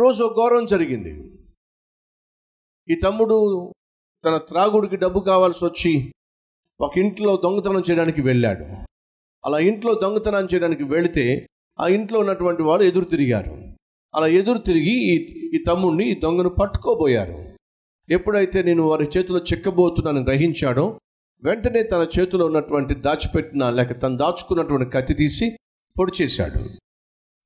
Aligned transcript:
ఒకరోజు 0.00 0.24
ఒక 0.24 0.36
ఘోరం 0.36 0.66
జరిగింది. 0.66 1.34
ఈ 2.88 2.94
తమ్ముడు 2.94 3.72
తన 4.24 4.36
త్రాగుడికి 4.36 4.96
డబ్బు 4.96 5.20
కావాల్సి 5.20 5.64
వచ్చి 5.64 6.12
ఒక 6.80 6.98
ఇంట్లో 6.98 7.36
దొంగతనం 7.36 7.82
చేయడానికి 7.90 8.22
వెళ్ళాడు. 8.22 8.64
అలా 9.46 9.58
ఇంట్లో 9.58 9.94
దొంగతనం 9.94 10.48
చేయడానికి 10.54 10.84
వెళితే 10.84 11.48
ఆ 11.78 11.88
ఇంట్లో 11.88 12.20
ఉన్నటువంటి 12.20 12.62
వాళ్ళు 12.62 12.84
ఎదురు 12.84 13.04
తిరిగారు. 13.04 13.74
అలా 14.14 14.26
ఎదురు 14.26 14.58
తిరిగి 14.58 14.94
ఈ 15.12 15.14
ఈ 15.54 15.64
తమ్ముడిని 15.68 16.10
ఈ 16.10 16.14
దొంగను 16.14 16.48
పట్టుకోబోయారు. 16.48 17.56
ఎప్పుడైతే 18.10 18.62
నేను 18.62 18.82
వారి 18.82 19.08
చేతిలో 19.18 19.38
చిక్కబోతున్నాను 19.38 20.22
గ్రహించాడో 20.22 21.00
వెంటనే 21.44 21.82
తన 21.82 22.08
చేతిలో 22.18 22.46
ఉన్నటువంటి 22.46 22.94
దాచిపెట్టిన 22.94 23.70
లేక 23.70 24.02
తను 24.02 24.16
దాచుకున్నటువంటి 24.16 24.90
కత్తి 24.90 25.14
తీసి 25.14 25.58
పొడి 25.98 26.22
చేశాడు 26.22 26.68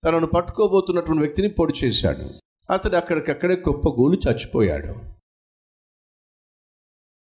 తనను 0.07 0.27
పట్టుకోబోతున్నటువంటి 0.27 1.23
వ్యక్తిని 1.23 1.49
పొడి 1.49 1.87
చేశాడు 1.87 2.44
అతడు 2.71 2.97
అక్కడికక్కడే 2.97 3.57
కుప్పగూలు 3.57 4.21
చచ్చిపోయాడు. 4.29 4.95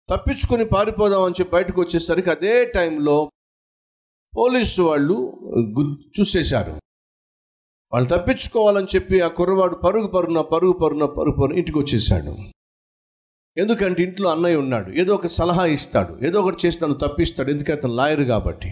తప్పించుకొని 0.10 0.66
పారిపోదామని 0.66 1.34
చెప్పి 1.40 1.52
బయటకు 1.52 1.82
వచ్చేసరికి 1.82 2.30
అదే 2.30 2.66
టైంలో 2.66 3.32
పోలీసు 4.38 4.82
వాళ్ళు 4.82 5.34
చూసేశారు. 6.20 6.80
వాళ్ళు 7.94 8.10
తప్పించుకోవాలని 8.10 8.88
చెప్పి 8.96 9.22
ఆ 9.22 9.28
కుర్రవాడు 9.28 9.76
పరుగు 9.76 10.08
పరుగున 10.08 10.42
పరుగు 10.42 10.72
పరుగున 10.72 11.06
పరుగు 11.06 11.36
పరుగు 11.42 11.58
ఇంటికి 11.58 11.78
వచ్చేసాడు 11.78 12.38
ఎందుకంటే 13.58 14.04
ఇంట్లో 14.04 14.30
అన్నయ్య 14.30 14.56
ఉన్నాడు. 14.56 14.92
ఏదో 14.92 15.16
ఒక 15.16 15.28
సలహా 15.28 15.66
ఇస్తాడు. 15.66 16.26
ఏదో 16.26 16.42
ఒకటి 16.42 16.68
చేసి 16.68 16.84
నన్ను 16.84 16.98
తప్పిస్తాడు. 16.98 17.52
ఎందుకంటే 17.52 17.74
అతను 17.74 17.96
లాయర్ 17.96 18.24
కాబట్టి. 18.24 18.68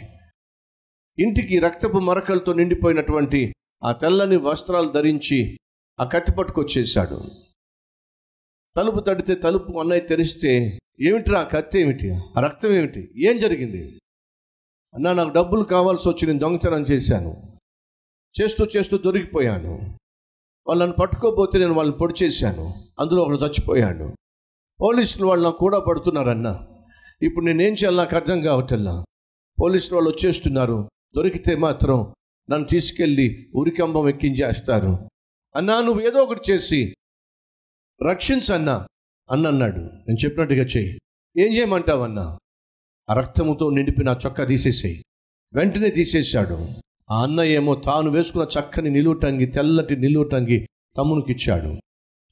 ఇంటికి 1.19 1.59
రక్తపు 1.59 1.97
మరకలతో 1.97 2.53
నిండిపోయినటువంటి 2.53 3.53
ఆ 3.83 3.91
తెల్లని 3.91 4.37
వస్త్రాలు 4.37 4.89
ధరించి 4.89 5.57
ఆ 6.01 6.05
కత్తి 6.05 6.31
పట్టుకొచ్చేసాడు 6.31 7.31
తలుపు 8.77 8.99
తడితే 8.99 9.35
తలుపు 9.35 9.79
అన్నయ్య 9.79 10.07
తెరిస్తే 10.07 10.79
ఏమిటిరా 11.01 11.39
ఆ 11.39 11.43
కత్తి 11.43 11.79
ఏమిటి? 11.79 12.11
ఆ 12.11 12.39
రక్తం 12.39 12.71
ఏమిటి? 12.71 13.27
ఏం 13.29 13.37
జరిగింది? 13.37 13.99
అన్నా 14.95 15.13
నాకు 15.13 15.29
డబ్బులు 15.29 15.63
కావాల్సి 15.63 16.09
వచ్చి 16.09 16.27
నేను 16.27 16.39
దొంగతనం 16.39 16.81
చేశాను. 16.83 17.37
చేస్తూ 18.41 18.67
చేస్తూ 18.77 18.97
దొరికిపోయాను. 18.97 19.99
వాళ్ళని 20.67 20.93
పట్టుకోపోతే 20.93 21.59
నేను 21.59 21.73
వాళ్ళని 21.73 21.97
పొడి 21.97 22.23
చేశాను. 22.23 22.73
అందులో 22.99 23.21
ఒకడు 23.21 23.37
చచ్చిపోయాడు. 23.37 24.15
పోలీసులు 24.81 25.27
వాళ్ళు 25.27 25.43
నాకు 25.43 25.57
కూడా 25.57 25.79
పడుతున్నారన్న. 25.79 26.67
ఇప్పుడు 27.21 27.45
నేనేం 27.45 27.73
చేయాలి? 27.73 27.97
నాకు 27.97 28.15
అర్థం 28.15 28.41
కావటల్లా 28.41 29.05
పోలీసులు 29.61 29.95
వాళ్ళు 29.95 30.09
వచ్చేస్తున్నారు. 30.09 30.89
దొరికితే 31.15 31.55
మాత్రం 31.55 32.13
నన్ను 32.49 32.67
తీసుకెళ్ళి 32.67 33.51
ఉరికంబం 33.55 34.09
ఎక్కించేస్తారు. 34.09 35.10
అన్నా 35.55 35.81
నువ్వు 35.81 36.07
ఏదో 36.07 36.19
ఒకటి 36.19 36.51
చేసి 36.51 36.95
రక్షించన్నా 38.09 38.87
అన్న 39.31 39.47
అన్నాడు 39.47 39.79
నేను 39.79 40.25
చెప్పినట్టుగా 40.25 40.63
చెయ్యి. 40.63 40.99
ఏం 41.37 41.53
చేయమంటావన్నా 41.53 42.39
ఆ 43.09 43.13
రక్తముతో 43.13 43.69
నిండిపిన 43.69 44.17
చొక్కా 44.25 44.45
తీసేసేయి. 44.45 45.03
వెంటనే 45.53 45.89
తీసేశాడు. 45.89 46.67
ఆ 47.11 47.23
అన్న 47.23 47.41
ఏమో 47.41 47.75
తాను 47.75 48.11
వేసుకున్న 48.11 48.59
చక్కని 48.59 48.89
నిలువటంగి 48.89 49.45
తెల్లటి 49.45 49.95
నిలువటంగి 49.95 50.67
తమ్మునికి 50.97 51.31
ఇచ్చాడు 51.31 51.75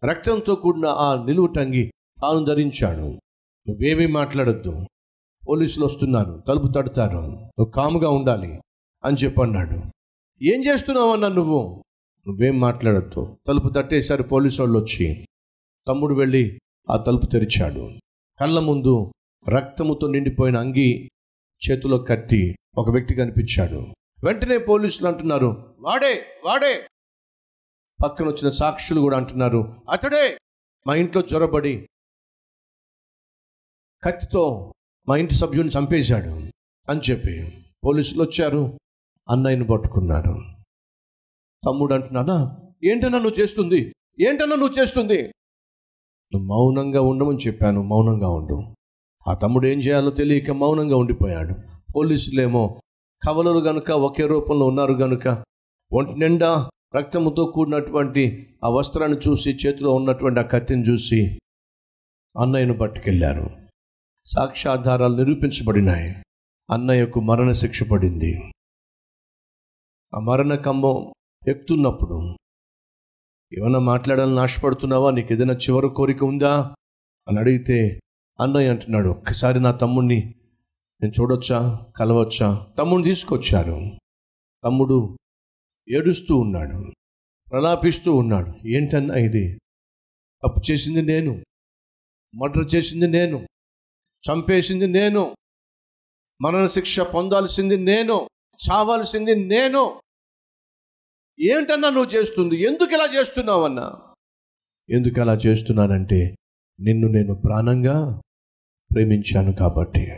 రక్తంతో 0.06 0.56
కూడిన 0.56 0.86
ఆ 0.86 1.26
నిలువటంగి 1.26 1.92
తాను 2.22 2.46
ధరించాడు. 2.46 3.06
నువ్వేమీ 3.70 4.08
మాట్లాడొద్దు. 4.08 4.86
పోలీసులు 5.50 5.86
వస్తున్నారు. 5.86 6.44
తలుపు 6.48 6.68
తడతారు. 6.68 7.22
నువ్వు 7.22 7.72
కాముగా 7.72 8.10
ఉండాలి 8.10 8.60
అని 9.06 9.18
చెప్పి 9.18 9.42
అన్నాడు 9.42 9.82
ఏం 10.44 10.66
చేస్తున్నావన్నా 10.66 11.28
నువ్వు? 11.28 11.84
నువ్వేం 12.30 12.60
మాట్లాడద్దు. 12.60 13.38
తలుపు 13.48 13.70
తట్టేశారు 13.70 14.24
పోలీసు 14.24 14.62
వాళ్ళు 14.62 14.80
వచ్చి 14.80 15.06
తమ్ముడు 15.88 16.14
వెళ్ళి 16.14 16.44
ఆ 16.88 16.98
తలుపు 16.98 17.26
తెరిచాడు. 17.26 17.84
కళ్ళ 18.40 18.60
ముందు 18.60 18.94
రక్తముతో 19.46 20.08
నిండిపోయిన 20.08 20.58
అంగి 20.58 20.90
చేతిలో 21.62 21.98
కత్తి 22.00 22.42
ఒక 22.78 22.90
వ్యక్తి 22.90 23.14
కనిపించాడు. 23.16 23.80
వెంటనే 24.24 24.58
పోలీసులు 24.58 25.08
అంటున్నారు 25.08 25.50
వాడే 25.80 26.14
వాడే! 26.44 26.74
పక్కన 28.00 28.28
వచ్చిన 28.28 28.50
సాక్షులు 28.50 29.00
కూడా 29.02 29.18
అంటున్నారు 29.18 29.62
అతడే! 29.90 30.38
మా 30.86 30.96
ఇంట్లో 30.96 31.22
జ్వరబడి 31.22 31.74
కత్తితో 34.04 34.44
మా 35.08 35.16
ఇంటి 35.16 35.36
సభ్యుని 35.36 35.70
చంపేశాడు 35.70 36.34
అని 36.88 37.02
చెప్పి 37.12 37.36
పోలీసులు 37.86 38.22
వచ్చారు 38.24 38.64
అన్నయ్యను 39.28 39.66
పట్టుకున్నారు. 39.66 40.59
తమ్ముడు 41.66 41.94
అంటున్నానా 41.94 42.58
ఏంటన్నా 42.84 43.20
నువ్వు 43.20 43.42
చేస్తుంది? 43.42 43.94
ఏంటన్నా 44.20 44.56
నువ్వు 44.56 44.82
చేస్తుంది? 44.82 45.22
నువ్వు 46.34 46.48
మౌనంగా 46.48 47.02
ఉండమని 47.02 47.38
చెప్పాను 47.38 47.84
మౌనంగా 47.84 48.30
ఉండు. 48.30 48.76
ఆ 49.28 49.34
తమ్ముడు 49.34 49.68
ఏం 49.68 49.80
చేయాలో 49.80 50.10
తెలియక 50.10 50.52
మౌనంగా 50.52 50.98
ఉండిపోయాడు. 50.98 51.56
పోలీసులేమో 51.96 52.80
కవలలు 53.28 53.60
గనుక 53.60 53.92
ఒకే 53.92 54.28
రూపంలో 54.28 54.66
ఉన్నారు 54.66 54.94
గనుక 54.94 55.28
ఒంటి 55.94 56.20
నిండా 56.20 56.70
రక్తముతో 56.96 57.46
కూడినటువంటి 57.46 58.56
ఆ 58.64 58.70
వస్త్రాన్ని 58.70 59.18
చూసి 59.18 59.50
చేతిలో 59.50 59.94
ఉన్నటువంటి 59.94 60.40
ఆ 60.40 60.44
కత్తిని 60.44 60.82
చూసి 60.82 61.40
అన్నయ్యను 62.42 62.74
పట్టుకెళ్ళారు 62.74 63.50
సాక్ష్యాధారాలు 64.26 65.16
నిరూపించబడినాయి. 65.16 66.16
అన్నయ్యకు 66.72 67.20
మరణ 67.20 67.52
శిక్ష 67.52 67.84
పడింది. 67.84 68.54
ఆ 70.16 70.20
మరణ 70.20 70.56
కంబం 70.56 71.14
ఎక్కుతున్నప్పుడు. 71.50 72.36
ఏమైనా 73.58 73.80
మాట్లాడాలని 73.80 74.40
ఆశపడుతున్నావా 74.40 75.12
నీకు 75.12 75.34
ఏదైనా 75.34 75.54
చివరి 75.54 75.90
కోరిక 75.90 76.24
ఉందా? 76.24 76.76
అని 77.28 77.40
అడిగితే 77.40 78.00
అన్నయ్య 78.40 78.70
అంటున్నాడు 78.70 79.10
ఒక్కసారి 79.10 79.60
నా 79.60 79.72
తమ్ముడిని 79.72 80.36
నేను 81.02 81.14
చూడొచ్చా? 81.22 81.80
కలవచ్చా? 81.98 82.68
తమ్ముడిని 82.78 83.10
తీసుకొచ్చారు 83.10 83.92
తమ్ముడు 84.64 85.18
ఏడుస్తూ 85.96 86.38
ఉన్నాడు 86.38 86.92
ప్రలాపిస్తూ 87.52 88.16
ఉన్నాడు 88.16 88.68
ఏంటన్నా 88.68 89.16
ఇది? 89.16 89.56
తప్పు 90.44 90.72
చేసింది 90.72 91.02
నేను. 91.02 91.44
మర్డర్ 92.36 92.76
చేసింది 92.76 93.08
నేను. 93.08 93.48
చంపేసింది 94.32 94.88
నేను. 94.88 95.36
మరణశిక్ష 96.42 97.00
పొందాల్సింది 97.00 97.78
నేను. 97.78 98.30
చావాల్సింది 98.72 99.36
నేను. 99.36 100.02
ఏంటన్నా 101.42 101.90
నువ్వు 101.90 102.12
చేస్తుంది? 102.12 102.56
ఎందుకు 102.56 102.94
ఇలా 102.94 103.20
చేస్తున్నావన్నా? 103.20 103.92
ఎందుకు 104.90 105.22
అలా 105.22 105.34
చేస్తున్నానంటే 105.34 106.36
నిన్ను 106.80 107.08
నేను 107.08 107.36
ప్రాణంగా 107.36 108.22
ప్రేమించాను 108.94 109.54
కాబట్టి. 109.54 110.12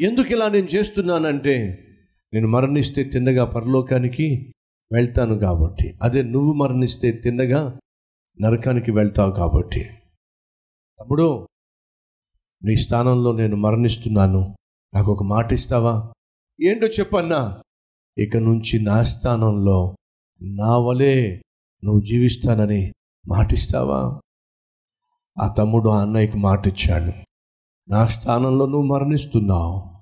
ఎందుకు 0.00 0.32
ఇలా 0.32 0.48
నేను 0.48 0.66
చేస్తున్నానంటే 0.66 1.54
నేను 2.34 2.48
మరణిస్తే 2.48 3.04
తిన్నగా 3.04 3.44
పరలోకానికి 3.44 4.54
వెళ్తాను 4.92 5.38
కాబట్టి. 5.38 5.98
అదే 6.02 6.22
నువ్వు 6.22 6.52
మరణిస్తే 6.52 7.12
తిన్నగా 7.12 7.78
నరకానికి 8.40 8.90
వెళ్తావు 8.90 9.32
కాబట్టి. 9.32 9.84
తమ్ముడు 11.00 11.48
నీ 12.64 12.76
స్థానంలో 12.76 13.32
నేను 13.32 13.56
మరణిస్తున్నాను. 13.56 14.56
నాకు 14.94 15.12
ఒక 15.12 15.22
మాట 15.22 15.52
ఇస్తావా? 15.52 16.12
ఏంటో 16.62 16.86
చెప్పన్నా? 16.86 17.62
ఇక 18.18 18.36
నుంచి 18.36 18.82
నా 18.82 19.02
స్థానంలో 19.02 19.96
నా 20.42 20.78
వలే 20.78 21.42
నువ్వు 21.84 22.00
జీవిస్తానని 22.00 22.92
మాటిస్తావా? 23.28 24.20
ఆ 25.38 25.54
తమ్ముడు 25.54 25.88
ఆ 25.88 26.02
అన్నయ్యకి 26.02 26.38
మాట 26.38 26.66
ఇచ్చాడు 26.66 27.12
నా 27.88 28.06
స్థానంలో 28.06 28.66
నువ్వు 28.66 28.86
మరణిస్తున్నావు. 28.86 29.92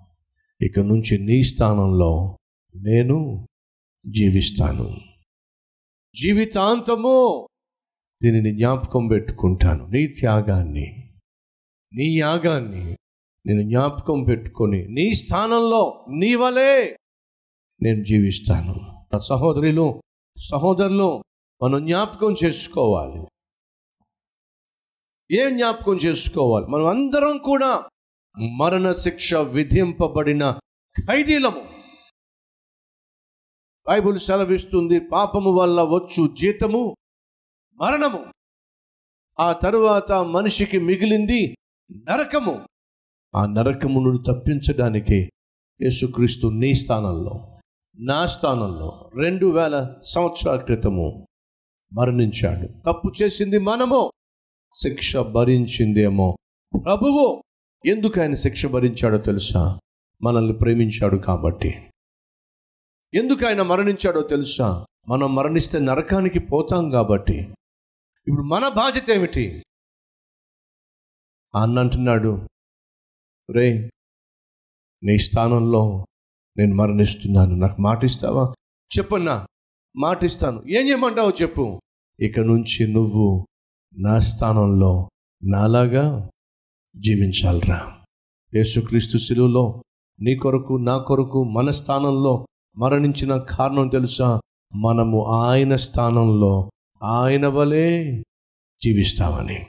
ఇక 0.64 0.80
నుంచి 0.80 1.18
నీ 1.18 1.42
స్థానంలో 1.42 2.38
నేను 2.76 3.48
జీవిస్తాను. 4.08 4.96
జీవితాంతము 6.16 7.46
దీనిని 8.22 8.56
జ్ఞాపకం 8.56 9.08
పెట్టుకుంటాను. 9.08 9.86
నీ 9.86 10.06
త్యాగాన్ని 10.06 11.10
నీ 11.94 12.18
యాగాన్ని 12.18 12.96
నేను 13.46 13.62
జ్ఞాపకం 13.62 14.24
పెట్టుకొని 14.24 14.88
నీ 14.88 15.14
స్థానంలో 15.14 16.06
నీ 16.10 16.34
వలే 16.34 16.96
నేను 17.82 18.04
జీవిస్తాను. 18.04 18.74
నా 19.12 19.18
సహోదరులు 19.18 20.02
సహోదరులు 20.50 21.24
మనం 21.62 21.86
జ్ఞాపకం 21.86 22.34
చేసుకోవాలి. 22.44 23.26
ఏం 25.40 25.56
జ్ఞాపకం 25.56 25.96
చేసుకోవాలి? 25.96 26.66
మనం 26.66 26.86
అందరం 26.86 27.38
కూడా 27.38 27.84
మరణ 28.56 28.92
శిక్ష 28.92 29.34
విధింపబడిన 29.34 30.50
ఖైదీలము. 31.08 31.60
బైబుల్ 33.88 34.18
సెలవిస్తుంది 34.18 35.00
పాపము 35.00 35.50
వల్ల 35.50 35.82
వచ్చు 35.82 36.34
జీతము 36.34 36.96
మరణము. 37.74 38.24
ఆ 39.40 39.52
తరువాత 39.52 40.12
మనిషికి 40.12 40.78
మిగిలింది 40.78 41.56
నరకము. 41.92 42.66
ఆ 43.34 43.46
నరకమును 43.46 44.18
తప్పించడానికి 44.18 45.30
యేసుక్రీస్తు 45.82 46.46
నీ 46.46 46.74
స్థానంలో 46.74 47.49
నా 47.98 48.26
స్థానంలో 48.26 49.10
రెండు 49.14 49.46
వేల 49.46 50.00
సంవత్సరాల 50.04 50.60
క్రితము 50.60 51.26
మరణించాడు. 51.92 52.66
తప్పు 52.66 53.12
చేసింది 53.22 53.58
మనము 53.58 54.12
శిక్ష 54.74 55.16
భరించిందేమో 55.16 56.36
ప్రభువు. 56.84 57.42
ఎందుకు 57.86 58.20
ఆయన 58.20 58.34
శిక్ష 58.34 58.66
భరించాడో 58.66 59.18
తెలుసా? 59.18 59.80
మనల్ని 60.22 60.52
ప్రేమించాడు 60.52 61.16
కాబట్టి. 61.16 61.90
ఎందుకు 63.14 63.46
ఆయన 63.46 63.62
మరణించాడో 63.62 64.22
తెలుసా? 64.22 64.86
మనం 65.08 65.34
మరణిస్తే 65.34 65.78
నరకానికి 65.78 66.38
పోతాం 66.38 66.90
కాబట్టి. 66.90 67.38
ఇప్పుడు 68.28 68.42
మన 68.42 68.68
బాధ్యత 68.68 69.10
ఏమిటి? 69.10 69.64
అన్నంటున్నాడు 71.54 72.28
అన్న 72.28 72.38
అంటున్నాడు 72.38 72.48
రే 73.52 73.90
నీ 75.02 75.18
స్థానంలో 75.18 76.06
నేను 76.60 76.74
మరణిస్తున్నాను. 76.74 77.56
నాకు 77.56 77.82
మాటిస్తావా? 77.82 78.54
చెప్పన్నా 78.98 79.46
మాటిస్తాను. 79.96 80.62
ఏం 80.68 80.88
చేయమంటావు 80.88 81.42
చెప్పు. 81.42 81.80
ఇక 82.20 82.40
నుంచి 82.40 82.92
నువ్వు 82.92 83.46
నా 83.98 84.18
స్థానంలో 84.18 85.10
నాలాగా 85.44 86.30
జీవించాలిరా. 86.96 87.96
యేసుక్రీస్తు 88.56 89.18
శిలువలో 89.18 89.82
నీ 90.20 90.36
కొరకు 90.36 90.72
నా 90.74 90.98
కొరకు 90.98 91.44
మన 91.44 91.70
స్థానంలో 91.70 92.46
మరణించిన 92.76 93.36
కారణం 93.36 93.88
తెలుసా? 93.88 94.40
మనము 94.74 95.26
ఆయన 95.26 95.76
స్థానంలో 95.76 96.70
ఆయన 97.02 97.46
వలె 97.46 98.04
జీవిస్తామని. 98.82 99.66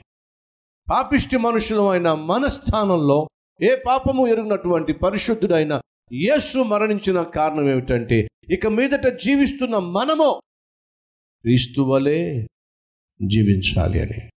పాపిష్టి 0.90 1.36
మనుషులు 1.36 1.90
అయిన 1.90 2.12
మన 2.12 2.46
స్థానంలో 2.46 3.28
ఏ 3.62 3.76
పాపము 3.86 4.26
ఎరుగినటువంటి 4.26 4.92
పరిశుద్ధుడైన 4.92 5.80
యేసు 6.12 6.58
మరణించిన 6.58 7.22
కారణం 7.22 7.68
ఏమిటంటే 7.70 8.28
ఇక 8.50 8.66
మీదట 8.66 9.06
జీవిస్తున్న 9.06 9.78
మనము 9.78 10.40
క్రీస్తు 11.44 11.82
వలె 11.82 12.46
జీవించాలి 13.22 14.00
అని. 14.00 14.28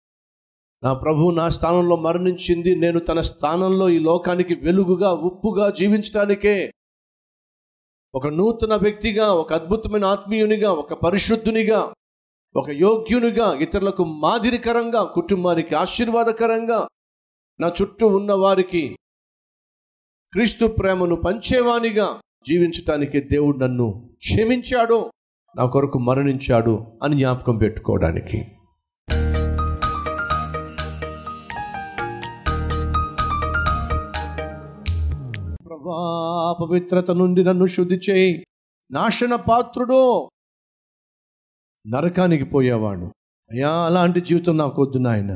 నా 0.83 0.93
ప్రభు 0.93 1.31
నా 1.31 1.49
స్థానంలో 1.49 1.95
మరణించింది 1.95 2.75
నేను 2.75 2.99
తన 2.99 3.21
స్థానంలో 3.21 3.89
ఈ 3.89 3.99
లోకానికి 3.99 4.55
వెలుగుగా 4.55 5.11
ఉప్పుగా 5.13 5.69
జీవించడానికే 5.69 6.71
ఒక 8.13 8.27
నూతన 8.27 8.75
వ్యక్తిగా 8.75 9.33
ఒక 9.33 9.53
అద్భుతమైన 9.53 10.05
ఆత్మీయునిగా 10.05 10.71
ఒక 10.71 10.93
పరిశుద్ధునిగా 10.93 11.93
ఒక 12.55 12.69
యోగ్యునిగా 12.69 13.53
ఇతరులకు 13.53 14.03
మాదిరికరంగా 14.03 15.03
కుటుంబానికి 15.03 15.75
ఆశీర్వాదకరంగా 15.75 16.87
నా 17.59 17.67
చుట్టూ 17.67 18.07
ఉన్న 18.07 18.33
వారికి 18.33 18.97
క్రీస్తు 20.33 20.65
ప్రేమను 20.65 21.15
పంచేవానిగా 21.15 22.07
జీవించటానికి 22.47 23.19
దేవుడు 23.19 23.57
నన్ను 23.57 24.09
క్షమించాడు 24.17 25.11
నా 25.57 25.65
కొరకు 25.65 25.99
మరణించాడు 25.99 26.99
అని 27.03 27.15
జ్ఞాపకం 27.15 27.57
పెట్టుకోవడానికి. 27.57 28.37
ప్రభా 35.65 36.55
పవిత్రత 36.61 37.11
నుండి 37.11 37.43
నన్ను 37.43 37.65
శుద్ధి 37.65 37.99
చేయి. 38.09 38.45
నాశన 38.91 39.35
పాత్రుడు. 39.35 40.29
నరకానికి 41.87 42.45
పోయేవాడు. 42.45 43.05
అయ్యా 43.51 43.69
అలాంటి 43.69 44.21
జీవితం 44.21 44.57
నాకు 44.57 44.81
వద్దు 44.81 44.97
నాయన. 44.97 45.31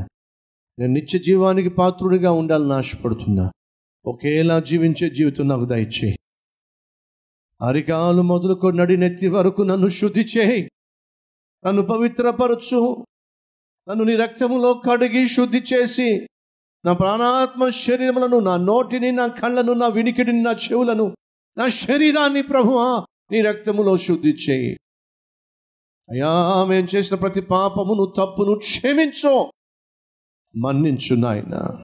నేను 0.79 0.93
నిత్య 0.93 1.19
జీవానికి 1.19 1.69
పాత్రుడిగా 1.69 2.31
ఉండాలని 2.31 2.73
ఆశపడుతున్నా. 2.73 3.51
ఒకేలా 4.05 4.59
జీవించే 4.59 5.09
జీవితం 5.09 5.47
నాకు 5.47 5.65
దయచేయి. 5.65 6.19
అరికాలు 7.61 8.21
మొదలుకొని 8.21 8.77
నడినెత్తి 8.77 9.27
వరకు 9.27 9.61
నన్ను 9.61 9.89
శుద్ధి 9.89 10.21
చేయి. 10.21 10.69
నన్ను 11.65 11.81
పవిత్రపరచు. 11.81 13.05
నన్ను 13.89 14.03
నీ 14.03 14.15
రక్తములో 14.15 14.73
కడిగి 14.73 15.27
శుద్ధి 15.27 15.57
చేసి. 15.57 16.27
నా 16.85 16.93
ప్రాణాత్మ 16.93 17.69
శరీరములను 17.69 18.39
నా 18.39 18.57
నోటిని 18.57 19.11
నా 19.11 19.27
కళ్ళను 19.27 19.73
నా 19.73 19.87
వినికిడిని 19.87 20.43
నా 20.43 20.51
చెవులను 20.51 21.15
నా 21.57 21.67
శరీరాన్ని 21.67 22.43
ప్రభువా 22.43 23.05
నీ 23.31 23.41
రక్తములో 23.41 23.97
శుద్ధి 23.97 24.29
చేయి. 24.29 24.71
అయ్యా 26.11 26.65
మేము 26.65 26.87
చేసిన 26.95 27.17
ప్రతి 27.17 27.41
పాపమును 27.41 28.13
తప్పును 28.17 28.57
క్షమించు. 28.57 29.51
మన్నించు 30.57 31.15
నాయన. 31.15 31.83